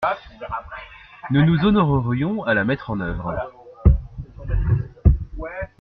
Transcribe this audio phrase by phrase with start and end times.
[1.29, 3.35] Nous nous honorerions à la mettre en œuvre.